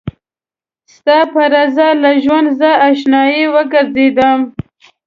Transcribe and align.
ستا 0.93 1.17
په 1.33 1.41
رضا 1.53 1.89
له 2.03 2.11
ژونده 2.23 2.53
زه 2.59 2.69
اشنايه 2.89 3.45
وګرځېدم 3.53 4.39